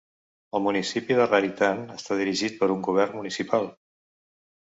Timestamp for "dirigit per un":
2.21-2.81